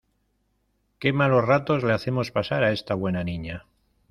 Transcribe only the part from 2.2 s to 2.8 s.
pasar a